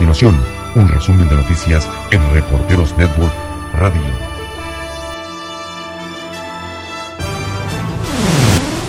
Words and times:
continuación, 0.00 0.42
un 0.76 0.88
resumen 0.88 1.28
de 1.28 1.36
noticias 1.36 1.86
en 2.10 2.32
Reporteros 2.32 2.96
Network 2.96 3.34
Radio. 3.74 4.00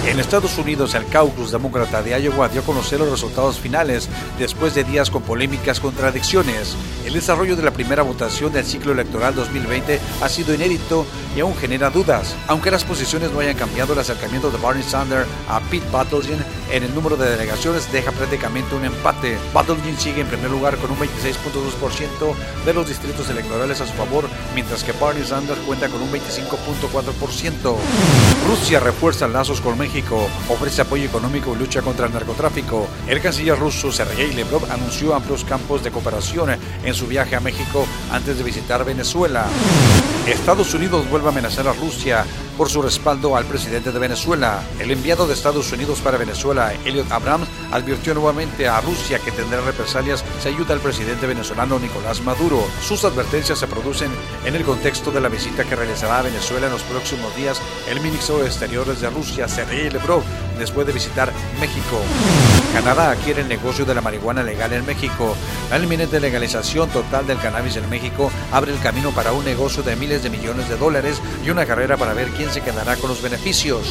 En 0.08 0.22
Estados 0.22 0.58
Unidos, 0.58 0.96
el 0.96 1.06
caucus 1.08 1.52
demócrata 1.52 2.02
de 2.02 2.18
Iowa 2.18 2.48
dio 2.48 2.62
a 2.62 2.64
conocer 2.64 3.00
los 3.00 3.12
resultados 3.12 3.60
finales 3.60 4.08
después 4.40 4.74
de 4.74 4.86
días 4.86 5.10
con 5.10 5.22
polémicas 5.24 5.82
contradicciones. 5.82 6.78
El 7.06 7.14
desarrollo 7.14 7.58
de 7.58 7.64
la 7.64 7.72
primera 7.72 8.04
votación 8.04 8.54
del 8.54 8.64
ciclo 8.64 8.94
electoral 8.94 9.36
2020 9.36 10.00
ha 10.22 10.30
sido 10.30 10.54
inédito 10.54 11.06
y 11.36 11.42
aún 11.42 11.58
genera 11.58 11.90
dudas. 11.90 12.38
Aunque 12.48 12.72
las 12.72 12.86
posiciones 12.86 13.32
no 13.32 13.40
hayan 13.40 13.58
cambiado, 13.58 13.92
el 13.92 14.00
acercamiento 14.00 14.50
de 14.50 14.60
Barney 14.60 14.84
Sanders 14.84 15.28
a 15.50 15.60
Pete 15.60 15.86
Buttigieg 15.92 16.40
en 16.72 16.84
el 16.84 16.96
número 16.96 17.18
de 17.18 17.30
delegaciones 17.30 17.92
deja 17.92 18.12
prácticamente 18.12 18.76
un 18.76 18.86
empate. 18.86 19.38
Buttigieg 19.54 20.00
sigue 20.00 20.22
en 20.22 20.28
primer 20.28 20.50
lugar 20.50 20.78
con 20.78 20.92
un 20.92 20.98
26.2% 20.98 22.36
de 22.66 22.74
los 22.74 22.88
distritos 22.88 23.30
electorales 23.30 23.82
a 23.82 23.88
su 23.88 23.94
favor, 23.94 24.30
mientras 24.56 24.84
que 24.84 24.94
Barney 24.94 25.24
Sanders 25.24 25.60
cuenta 25.62 25.90
con 25.90 26.02
un 26.02 26.12
25.4%. 26.12 27.76
Rusia 28.48 28.80
refuerza 28.80 29.28
lazos 29.28 29.62
con 29.62 29.78
México 29.78 30.30
ofrece 30.50 30.82
apoyo 30.82 31.06
económico 31.06 31.54
y 31.54 31.60
lucha 31.60 31.82
contra 31.82 32.08
el 32.08 32.14
narcotráfico. 32.14 32.88
El 33.08 33.22
canciller 33.22 33.58
ruso 33.58 33.92
Sergei 33.92 34.34
Lavrov 34.34 34.72
anunció 34.72 35.14
amplios 35.14 35.44
campos 35.44 35.84
de 35.84 35.92
cooperación 35.92 36.52
en 36.84 36.94
su 36.94 37.08
viaje 37.08 37.36
a 37.36 37.40
México 37.40 37.86
antes 38.12 38.38
de 38.38 38.44
visitar 38.44 38.86
Venezuela. 38.86 39.46
Estados 40.28 40.74
Unidos 40.74 41.10
vuelve 41.10 41.28
a 41.28 41.32
amenazar 41.32 41.68
a 41.68 41.74
Rusia 41.74 42.26
por 42.62 42.70
su 42.70 42.84
respaldo 42.84 43.36
al 43.36 43.46
presidente 43.46 43.92
de 43.92 43.98
Venezuela. 43.98 44.64
El 44.80 44.92
enviado 44.92 45.26
de 45.26 45.34
Estados 45.34 45.72
Unidos 45.72 46.00
para 46.00 46.20
Venezuela, 46.20 46.72
Elliot 46.86 47.12
Abrams, 47.12 47.48
advirtió 47.72 48.14
nuevamente 48.14 48.68
a 48.68 48.80
Rusia 48.82 49.18
que 49.18 49.32
tendrá 49.32 49.62
represalias 49.62 50.24
si 50.40 50.50
ayuda 50.50 50.76
al 50.76 50.80
presidente 50.80 51.26
venezolano 51.26 51.80
Nicolás 51.80 52.22
Maduro. 52.22 52.64
Sus 52.88 53.04
advertencias 53.04 53.58
se 53.58 53.66
producen 53.66 54.12
en 54.46 54.54
el 54.54 54.64
contexto 54.64 55.10
de 55.10 55.22
la 55.22 55.30
visita 55.30 55.64
que 55.64 55.76
realizará 55.76 56.20
a 56.20 56.22
Venezuela 56.22 56.68
en 56.68 56.74
los 56.74 56.84
próximos 56.84 57.36
días 57.36 57.60
el 57.90 58.00
ministro 58.00 58.38
de 58.38 58.46
Exteriores 58.46 59.02
de 59.02 59.10
Rusia, 59.10 59.48
Sergei 59.48 59.90
Lavrov, 59.90 60.22
después 60.58 60.88
de 60.88 60.94
visitar 60.94 61.32
México. 61.60 62.00
Canadá 62.74 63.16
quiere 63.24 63.42
el 63.42 63.48
negocio 63.48 63.86
de 63.86 63.94
la 63.94 64.02
marihuana 64.02 64.44
legal 64.44 64.72
en 64.74 64.86
México. 64.86 65.36
La 65.70 65.78
inminente 65.78 66.20
legalización 66.20 66.90
total 66.90 67.28
del 67.28 67.40
cannabis 67.40 67.76
en 67.76 67.90
México 67.90 68.32
abre 68.52 68.74
el 68.74 68.80
camino 68.80 69.12
para 69.12 69.34
un 69.34 69.44
negocio 69.44 69.84
de 69.84 69.96
miles 69.96 70.24
de 70.24 70.30
millones 70.30 70.70
de 70.70 70.78
dólares 70.78 71.22
y 71.46 71.50
una 71.50 71.66
carrera 71.66 71.98
para 71.98 72.14
ver 72.14 72.30
quién 72.30 72.52
se 72.52 72.62
quedará 72.62 72.96
con 72.96 73.10
los 73.10 73.22
beneficios. 73.22 73.88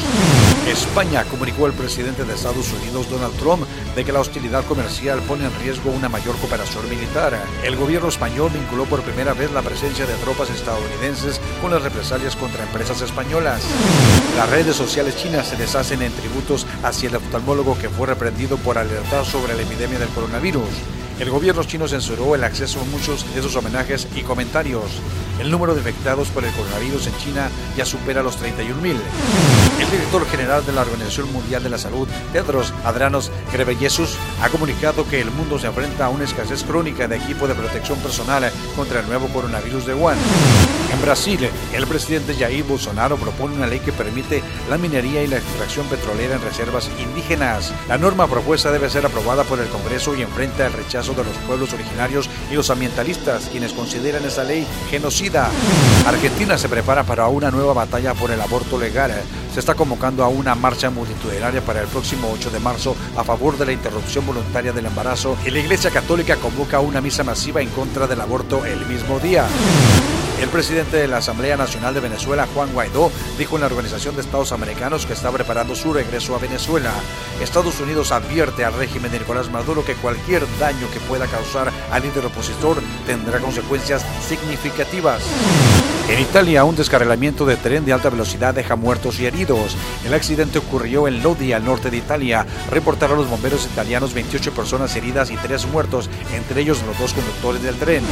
España 0.67 1.23
comunicó 1.25 1.65
al 1.65 1.73
presidente 1.73 2.23
de 2.23 2.33
Estados 2.33 2.71
Unidos, 2.73 3.09
Donald 3.09 3.35
Trump, 3.37 3.63
de 3.95 4.05
que 4.05 4.11
la 4.11 4.19
hostilidad 4.19 4.65
comercial 4.65 5.19
pone 5.27 5.45
en 5.45 5.59
riesgo 5.59 5.91
una 5.91 6.09
mayor 6.09 6.35
cooperación 6.37 6.89
militar. 6.89 7.37
El 7.63 7.75
gobierno 7.75 8.09
español 8.09 8.51
vinculó 8.53 8.85
por 8.85 9.01
primera 9.01 9.33
vez 9.33 9.51
la 9.51 9.61
presencia 9.61 10.05
de 10.05 10.13
tropas 10.15 10.49
estadounidenses 10.49 11.39
con 11.61 11.71
las 11.71 11.81
represalias 11.81 12.35
contra 12.35 12.63
empresas 12.63 13.01
españolas. 13.01 13.63
Las 14.37 14.49
redes 14.49 14.75
sociales 14.75 15.15
chinas 15.17 15.47
se 15.47 15.57
deshacen 15.57 16.01
en 16.01 16.13
tributos 16.13 16.65
hacia 16.83 17.09
el 17.09 17.15
oftalmólogo 17.15 17.77
que 17.77 17.89
fue 17.89 18.07
reprendido 18.07 18.57
por 18.57 18.77
alertar 18.77 19.25
sobre 19.25 19.55
la 19.55 19.61
epidemia 19.61 19.99
del 19.99 20.09
coronavirus. 20.09 20.69
El 21.19 21.29
gobierno 21.29 21.63
chino 21.63 21.87
censuró 21.87 22.33
el 22.33 22.43
acceso 22.43 22.81
a 22.81 22.85
muchos 22.85 23.31
de 23.35 23.41
sus 23.43 23.55
homenajes 23.55 24.07
y 24.15 24.21
comentarios. 24.21 24.85
El 25.41 25.49
número 25.49 25.73
de 25.73 25.79
infectados 25.79 26.27
por 26.27 26.45
el 26.45 26.53
coronavirus 26.53 27.07
en 27.07 27.17
China 27.17 27.49
ya 27.75 27.83
supera 27.83 28.21
los 28.21 28.39
31.000. 28.39 28.95
El 29.81 29.89
director 29.89 30.23
general 30.27 30.63
de 30.63 30.71
la 30.71 30.81
Organización 30.81 31.33
Mundial 31.33 31.63
de 31.63 31.69
la 31.69 31.79
Salud, 31.79 32.07
Tedros 32.31 32.71
Adhanom 32.85 33.23
Ghebreyesus, 33.51 34.17
ha 34.43 34.49
comunicado 34.49 35.07
que 35.09 35.19
el 35.19 35.31
mundo 35.31 35.57
se 35.57 35.65
enfrenta 35.65 36.05
a 36.05 36.09
una 36.09 36.25
escasez 36.25 36.63
crónica 36.63 37.07
de 37.07 37.17
equipo 37.17 37.47
de 37.47 37.55
protección 37.55 37.97
personal 37.99 38.51
contra 38.75 38.99
el 38.99 39.07
nuevo 39.07 39.29
coronavirus 39.29 39.87
de 39.87 39.95
Wuhan. 39.95 40.19
En 40.93 41.01
Brasil, 41.01 41.49
el 41.73 41.87
presidente 41.87 42.35
Jair 42.35 42.63
Bolsonaro 42.63 43.17
propone 43.17 43.55
una 43.55 43.65
ley 43.65 43.79
que 43.79 43.91
permite 43.91 44.43
la 44.69 44.77
minería 44.77 45.23
y 45.23 45.27
la 45.27 45.37
extracción 45.37 45.87
petrolera 45.87 46.35
en 46.35 46.41
reservas 46.41 46.89
indígenas. 46.99 47.73
La 47.87 47.97
norma 47.97 48.27
propuesta 48.27 48.71
debe 48.71 48.89
ser 48.89 49.05
aprobada 49.05 49.43
por 49.43 49.59
el 49.59 49.69
Congreso 49.69 50.15
y 50.15 50.21
enfrenta 50.21 50.67
el 50.67 50.73
rechazo 50.73 51.13
de 51.13 51.23
los 51.23 51.35
pueblos 51.47 51.73
originarios 51.73 52.29
y 52.51 52.55
los 52.55 52.69
ambientalistas, 52.69 53.47
quienes 53.51 53.73
consideran 53.73 54.25
esa 54.25 54.43
ley 54.43 54.67
genocida. 54.89 55.30
Argentina 56.05 56.57
se 56.57 56.67
prepara 56.67 57.03
para 57.03 57.27
una 57.27 57.51
nueva 57.51 57.73
batalla 57.73 58.13
por 58.13 58.31
el 58.31 58.41
aborto 58.41 58.77
legal. 58.77 59.11
Se 59.53 59.59
está 59.59 59.75
convocando 59.75 60.23
a 60.23 60.27
una 60.27 60.55
marcha 60.55 60.89
multitudinaria 60.89 61.61
para 61.61 61.81
el 61.81 61.87
próximo 61.87 62.29
8 62.33 62.49
de 62.49 62.59
marzo 62.59 62.95
a 63.15 63.23
favor 63.23 63.57
de 63.57 63.65
la 63.65 63.71
interrupción 63.71 64.25
voluntaria 64.25 64.73
del 64.73 64.87
embarazo 64.87 65.37
y 65.45 65.51
la 65.51 65.59
Iglesia 65.59 65.89
Católica 65.91 66.35
convoca 66.35 66.79
una 66.79 66.99
misa 66.99 67.23
masiva 67.23 67.61
en 67.61 67.69
contra 67.69 68.07
del 68.07 68.19
aborto 68.19 68.65
el 68.65 68.85
mismo 68.87 69.19
día. 69.19 69.45
El 70.41 70.49
presidente 70.49 70.97
de 70.97 71.07
la 71.07 71.17
Asamblea 71.17 71.55
Nacional 71.55 71.93
de 71.93 71.99
Venezuela, 71.99 72.47
Juan 72.51 72.73
Guaidó, 72.73 73.11
dijo 73.37 73.55
en 73.55 73.61
la 73.61 73.67
Organización 73.67 74.15
de 74.15 74.21
Estados 74.21 74.51
Americanos 74.51 75.05
que 75.05 75.13
está 75.13 75.31
preparando 75.31 75.75
su 75.75 75.93
regreso 75.93 76.35
a 76.35 76.39
Venezuela. 76.39 76.91
Estados 77.39 77.79
Unidos 77.79 78.11
advierte 78.11 78.65
al 78.65 78.73
régimen 78.73 79.11
de 79.11 79.19
Nicolás 79.19 79.51
Maduro 79.51 79.85
que 79.85 79.93
cualquier 79.93 80.43
daño 80.59 80.89
que 80.91 80.99
pueda 81.01 81.27
causar 81.27 81.71
al 81.91 82.01
líder 82.01 82.25
opositor 82.25 82.81
tendrá 83.05 83.37
consecuencias 83.37 84.03
significativas. 84.27 85.21
En 86.09 86.19
Italia, 86.19 86.63
un 86.63 86.75
descarrilamiento 86.75 87.45
de 87.45 87.55
tren 87.57 87.85
de 87.85 87.93
alta 87.93 88.09
velocidad 88.09 88.55
deja 88.55 88.75
muertos 88.75 89.19
y 89.19 89.27
heridos. 89.27 89.77
El 90.03 90.15
accidente 90.15 90.57
ocurrió 90.57 91.07
en 91.07 91.21
Lodi, 91.21 91.53
al 91.53 91.63
norte 91.63 91.91
de 91.91 91.97
Italia. 91.97 92.47
Reportaron 92.71 93.19
los 93.19 93.29
bomberos 93.29 93.65
italianos 93.65 94.15
28 94.15 94.51
personas 94.53 94.95
heridas 94.95 95.29
y 95.29 95.37
3 95.37 95.67
muertos, 95.67 96.09
entre 96.33 96.61
ellos 96.61 96.81
los 96.87 96.97
dos 96.97 97.13
conductores 97.13 97.61
del 97.61 97.75
tren. 97.75 98.03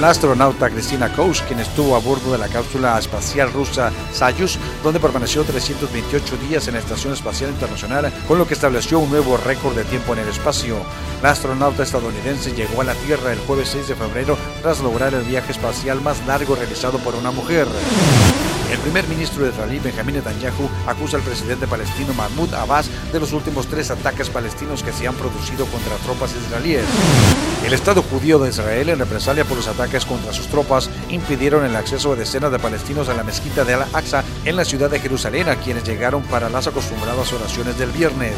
La 0.00 0.10
astronauta 0.10 0.70
Cristina 0.70 1.12
Kouch, 1.12 1.42
quien 1.42 1.60
estuvo 1.60 1.94
a 1.94 2.00
bordo 2.00 2.32
de 2.32 2.38
la 2.38 2.48
cápsula 2.48 2.98
espacial 2.98 3.52
rusa 3.52 3.92
Soyuz, 4.12 4.58
donde 4.82 4.98
permaneció 4.98 5.44
328 5.44 6.36
días 6.48 6.66
en 6.66 6.74
la 6.74 6.80
Estación 6.80 7.12
Espacial 7.12 7.50
Internacional, 7.50 8.12
con 8.26 8.38
lo 8.38 8.46
que 8.46 8.54
estableció 8.54 8.98
un 8.98 9.10
nuevo 9.10 9.36
récord 9.36 9.76
de 9.76 9.84
tiempo 9.84 10.12
en 10.12 10.18
el 10.20 10.28
espacio. 10.28 10.78
La 11.22 11.30
astronauta 11.30 11.84
estadounidense 11.84 12.52
llegó 12.52 12.80
a 12.80 12.84
la 12.84 12.94
Tierra 12.94 13.32
el 13.32 13.38
jueves 13.38 13.68
6 13.68 13.88
de 13.88 13.94
febrero 13.94 14.36
tras 14.62 14.80
lograr 14.80 15.14
el 15.14 15.22
viaje 15.22 15.52
espacial 15.52 16.00
más 16.00 16.26
largo 16.26 16.56
realizado 16.56 16.98
por 16.98 17.14
una 17.14 17.30
mujer. 17.30 17.68
El 18.70 18.78
primer 18.78 19.06
ministro 19.08 19.44
de 19.44 19.50
israelí, 19.50 19.78
Benjamín 19.78 20.16
Netanyahu, 20.16 20.68
acusa 20.86 21.16
al 21.16 21.22
presidente 21.22 21.66
palestino 21.66 22.12
Mahmoud 22.14 22.52
Abbas 22.54 22.90
de 23.12 23.20
los 23.20 23.32
últimos 23.32 23.66
tres 23.66 23.90
ataques 23.90 24.30
palestinos 24.30 24.82
que 24.82 24.92
se 24.92 25.06
han 25.06 25.14
producido 25.14 25.66
contra 25.66 25.96
tropas 25.98 26.34
israelíes. 26.34 26.84
El 27.64 27.72
Estado 27.72 28.02
judío 28.02 28.38
de 28.38 28.50
Israel, 28.50 28.88
en 28.88 28.98
represalia 28.98 29.44
por 29.44 29.56
los 29.56 29.68
ataques 29.68 30.04
contra 30.04 30.32
sus 30.32 30.48
tropas, 30.48 30.90
impidieron 31.08 31.64
el 31.64 31.76
acceso 31.76 32.12
de 32.12 32.20
decenas 32.20 32.52
de 32.52 32.58
palestinos 32.58 33.08
a 33.08 33.14
la 33.14 33.22
mezquita 33.22 33.64
de 33.64 33.74
Al-Aqsa 33.74 34.24
en 34.44 34.56
la 34.56 34.64
ciudad 34.64 34.90
de 34.90 35.00
Jerusalén, 35.00 35.48
a 35.48 35.56
quienes 35.56 35.84
llegaron 35.84 36.22
para 36.22 36.48
las 36.48 36.66
acostumbradas 36.66 37.32
oraciones 37.32 37.78
del 37.78 37.90
viernes. 37.90 38.34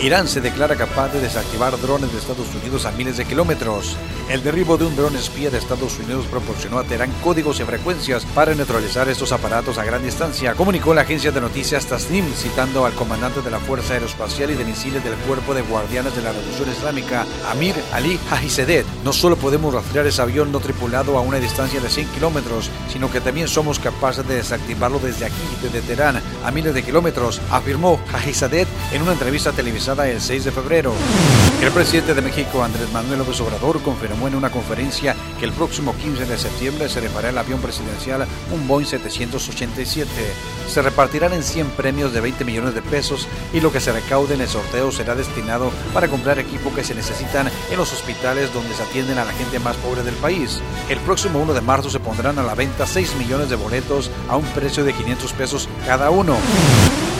Irán 0.00 0.28
se 0.28 0.40
declara 0.40 0.76
capaz 0.76 1.08
de 1.08 1.20
desactivar 1.20 1.76
drones 1.80 2.12
de 2.12 2.18
Estados 2.18 2.46
Unidos 2.54 2.86
a 2.86 2.92
miles 2.92 3.16
de 3.16 3.24
kilómetros. 3.24 3.96
El 4.28 4.44
derribo 4.44 4.76
de 4.76 4.84
un 4.84 4.94
dron 4.94 5.16
espía 5.16 5.50
de 5.50 5.58
Estados 5.58 5.98
Unidos 5.98 6.26
proporcionó 6.30 6.78
a 6.78 6.84
Teherán 6.84 7.10
códigos 7.24 7.58
y 7.58 7.64
frecuencias 7.64 8.24
para 8.26 8.54
neutralizar 8.54 9.08
estos 9.08 9.32
aparatos 9.32 9.76
a 9.76 9.84
gran 9.84 10.04
distancia, 10.04 10.54
comunicó 10.54 10.94
la 10.94 11.00
agencia 11.00 11.32
de 11.32 11.40
noticias 11.40 11.86
Tasnim, 11.86 12.24
citando 12.32 12.86
al 12.86 12.92
comandante 12.92 13.42
de 13.42 13.50
la 13.50 13.58
Fuerza 13.58 13.94
Aeroespacial 13.94 14.52
y 14.52 14.54
de 14.54 14.64
Misiles 14.64 15.02
del 15.02 15.16
Cuerpo 15.16 15.52
de 15.52 15.62
Guardianes 15.62 16.14
de 16.14 16.22
la 16.22 16.30
Revolución 16.30 16.70
Islámica, 16.70 17.26
Amir 17.50 17.74
Ali 17.92 18.20
Hajisedet. 18.30 18.86
No 19.02 19.12
solo 19.12 19.34
podemos 19.34 19.74
rastrear 19.74 20.06
ese 20.06 20.22
avión 20.22 20.52
no 20.52 20.60
tripulado 20.60 21.18
a 21.18 21.22
una 21.22 21.38
distancia 21.38 21.80
de 21.80 21.90
100 21.90 22.06
kilómetros, 22.10 22.70
sino 22.92 23.10
que 23.10 23.20
también 23.20 23.48
somos 23.48 23.80
capaces 23.80 24.28
de 24.28 24.36
desactivarlo 24.36 25.00
desde 25.00 25.26
aquí, 25.26 25.34
desde 25.60 25.80
Teherán, 25.80 26.22
a 26.44 26.50
miles 26.52 26.74
de 26.74 26.84
kilómetros, 26.84 27.40
afirmó 27.50 27.98
Hajisadet 28.12 28.68
en 28.92 29.02
una 29.02 29.12
entrevista 29.12 29.50
televisada 29.50 29.87
el 29.88 30.20
6 30.20 30.44
de 30.44 30.52
febrero. 30.52 30.92
El 31.62 31.72
presidente 31.72 32.12
de 32.12 32.20
México, 32.20 32.62
Andrés 32.62 32.92
Manuel 32.92 33.20
López 33.20 33.40
Obrador, 33.40 33.80
confirmó 33.80 34.28
en 34.28 34.34
una 34.34 34.50
conferencia 34.50 35.16
que 35.38 35.46
el 35.46 35.52
próximo 35.52 35.96
15 35.96 36.26
de 36.26 36.36
septiembre 36.36 36.90
se 36.90 37.00
reparará 37.00 37.30
el 37.30 37.38
avión 37.38 37.58
presidencial, 37.58 38.26
un 38.52 38.68
Boeing 38.68 38.86
787. 38.86 40.10
Se 40.68 40.82
repartirán 40.82 41.32
en 41.32 41.42
100 41.42 41.68
premios 41.70 42.12
de 42.12 42.20
20 42.20 42.44
millones 42.44 42.74
de 42.74 42.82
pesos 42.82 43.26
y 43.54 43.60
lo 43.60 43.72
que 43.72 43.80
se 43.80 43.90
recaude 43.90 44.34
en 44.34 44.42
el 44.42 44.48
sorteo 44.48 44.92
será 44.92 45.14
destinado 45.14 45.70
para 45.94 46.08
comprar 46.08 46.38
equipo 46.38 46.72
que 46.74 46.84
se 46.84 46.94
necesitan 46.94 47.50
en 47.70 47.76
los 47.78 47.90
hospitales 47.94 48.52
donde 48.52 48.74
se 48.74 48.82
atienden 48.82 49.16
a 49.16 49.24
la 49.24 49.32
gente 49.32 49.58
más 49.58 49.76
pobre 49.76 50.02
del 50.02 50.16
país. 50.16 50.60
El 50.90 50.98
próximo 50.98 51.40
1 51.40 51.54
de 51.54 51.62
marzo 51.62 51.88
se 51.88 51.98
pondrán 51.98 52.38
a 52.38 52.42
la 52.42 52.54
venta 52.54 52.86
6 52.86 53.16
millones 53.16 53.48
de 53.48 53.56
boletos 53.56 54.10
a 54.28 54.36
un 54.36 54.44
precio 54.48 54.84
de 54.84 54.92
500 54.92 55.32
pesos 55.32 55.68
cada 55.86 56.10
uno. 56.10 56.36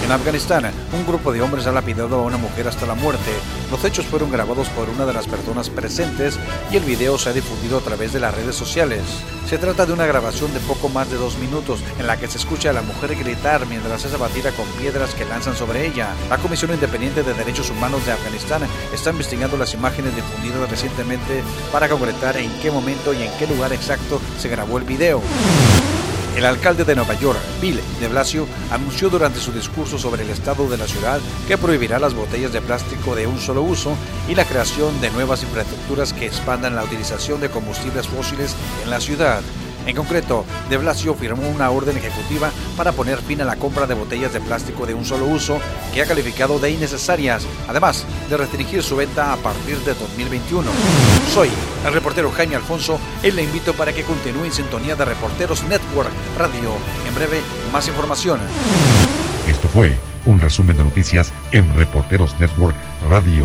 En 0.09 0.13
Afganistán, 0.13 0.65
un 0.95 1.07
grupo 1.07 1.35
de 1.35 1.43
hombres 1.43 1.67
ha 1.67 1.73
lapidado 1.73 2.17
a 2.17 2.23
una 2.23 2.39
mujer 2.39 2.67
hasta 2.67 2.87
la 2.87 2.95
muerte. 2.95 3.31
Los 3.71 3.85
hechos 3.85 4.07
fueron 4.07 4.31
grabados 4.33 4.71
por 4.71 4.89
una 4.89 5.05
de 5.05 5.13
las 5.13 5.27
personas 5.27 5.69
presentes 5.69 6.39
y 6.73 6.79
el 6.79 6.85
video 6.85 7.19
se 7.19 7.29
ha 7.29 7.35
difundido 7.35 7.77
a 7.77 7.83
través 7.83 8.15
de 8.15 8.21
las 8.21 8.35
redes 8.35 8.57
sociales. 8.57 9.03
Se 9.47 9.59
trata 9.59 9.85
de 9.85 9.93
una 9.93 10.07
grabación 10.07 10.55
de 10.55 10.61
poco 10.61 10.89
más 10.89 11.11
de 11.11 11.19
dos 11.19 11.37
minutos 11.37 11.81
en 11.99 12.07
la 12.07 12.17
que 12.17 12.27
se 12.27 12.39
escucha 12.39 12.71
a 12.71 12.73
la 12.73 12.81
mujer 12.81 13.17
gritar 13.17 13.67
mientras 13.67 14.03
es 14.07 14.15
abatida 14.15 14.51
con 14.53 14.65
piedras 14.81 15.13
que 15.13 15.27
lanzan 15.27 15.55
sobre 15.55 15.87
ella. 15.87 16.09
La 16.31 16.39
Comisión 16.39 16.73
Independiente 16.73 17.23
de 17.23 17.35
Derechos 17.35 17.69
Humanos 17.69 18.07
de 18.07 18.13
Afganistán 18.13 18.63
está 18.95 19.11
investigando 19.11 19.59
las 19.59 19.75
imágenes 19.75 20.17
difundidas 20.17 20.71
recientemente 20.71 21.43
para 21.71 21.87
concretar 21.87 22.39
en 22.39 22.51
qué 22.63 22.71
momento 22.71 23.13
y 23.13 23.25
en 23.25 23.33
qué 23.39 23.47
lugar 23.47 23.75
exacto 23.75 24.23
se 24.39 24.49
grabó 24.49 24.79
el 24.79 24.85
video. 24.85 25.21
El 26.38 26.46
alcalde 26.46 26.85
de 26.85 26.94
Nueva 26.94 27.14
York, 27.14 27.40
Bill 27.61 27.81
de 27.99 28.06
Blasio, 28.06 28.46
anunció 28.70 29.11
durante 29.11 29.40
su 29.40 29.50
discurso 29.50 29.99
sobre 29.99 30.23
el 30.23 30.31
estado 30.31 30.69
de 30.69 30.79
la 30.79 30.87
ciudad 30.87 31.19
que 31.49 31.58
prohibirá 31.58 31.99
las 31.99 32.14
botellas 32.14 32.52
de 32.52 32.61
plástico 32.61 33.17
de 33.17 33.26
un 33.26 33.40
solo 33.40 33.62
uso 33.62 33.96
y 34.29 34.37
la 34.37 34.44
creación 34.44 35.00
de 35.00 35.11
nuevas 35.11 35.43
infraestructuras 35.43 36.12
que 36.12 36.26
expandan 36.26 36.76
la 36.76 36.85
utilización 36.85 37.40
de 37.40 37.50
combustibles 37.50 38.06
fósiles 38.06 38.55
en 38.85 38.90
la 38.90 39.00
ciudad. 39.00 39.43
En 39.85 39.96
concreto, 39.96 40.44
de 40.70 40.76
Blasio 40.76 41.14
firmó 41.14 41.49
una 41.49 41.70
orden 41.70 41.96
ejecutiva 41.96 42.52
para 42.79 42.93
poner 42.93 43.19
fin 43.19 43.41
a 43.41 43.45
la 43.45 43.57
compra 43.57 43.89
de 43.89 43.95
botellas 43.95 44.33
de 44.33 44.41
plástico 44.41 44.87
de 44.87 44.95
un 44.95 45.05
solo 45.05 45.27
uso 45.27 45.61
que 45.93 46.01
ha 46.01 46.07
calificado 46.07 46.61
de 46.61 46.71
innecesarias, 46.71 47.45
además 47.67 48.07
de 48.31 48.37
restringir 48.37 48.85
su 48.85 48.95
venta 48.95 49.33
a 49.33 49.37
partir 49.37 49.79
de 49.79 49.95
2021. 49.95 50.71
Soy 51.35 51.51
el 51.85 51.93
reportero 51.93 52.31
Jaime 52.31 52.55
Alfonso 52.55 53.01
y 53.25 53.33
le 53.33 53.43
invito 53.43 53.75
para 53.75 53.93
que 53.93 54.05
continúe 54.05 54.45
en 54.45 54.53
sintonía 54.53 54.95
de 54.95 55.05
Reporteros 55.05 55.65
Network 55.65 56.11
Radio. 56.39 56.71
En 57.09 57.15
breve, 57.17 57.41
más 57.73 57.89
información. 57.89 58.39
Esto 59.49 59.67
fue 59.69 59.99
un 60.25 60.39
resumen 60.39 60.77
de 60.77 60.85
noticias 60.85 61.33
en 61.51 61.75
Reporteros 61.75 62.39
Network 62.39 62.77
Radio. 63.11 63.45